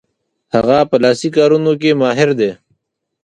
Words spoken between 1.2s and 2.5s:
کارونو کې ماهر